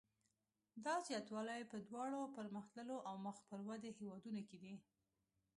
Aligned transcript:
دا 0.85 0.95
زیاتوالی 1.07 1.61
په 1.71 1.77
دواړو 1.87 2.21
پرمختللو 2.35 2.97
او 3.07 3.15
مخ 3.25 3.37
پر 3.49 3.59
ودې 3.67 3.91
هېوادونو 3.99 4.41
کې 4.49 4.57
دی. 4.63 4.75